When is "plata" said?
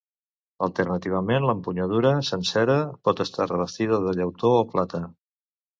4.75-5.09